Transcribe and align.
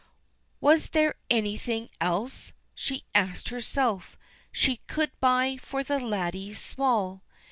"Was 0.59 0.87
there 0.87 1.13
anything 1.29 1.89
else!" 2.01 2.53
she 2.73 3.05
asked 3.13 3.49
herself, 3.49 4.17
"She 4.51 4.77
could 4.87 5.11
buy 5.19 5.57
for 5.57 5.83
the 5.83 5.99
laddie 5.99 6.55
small?" 6.55 7.21